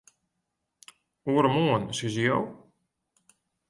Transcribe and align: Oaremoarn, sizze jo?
Oaremoarn, 1.33 1.85
sizze 2.01 2.23
jo? 2.29 2.39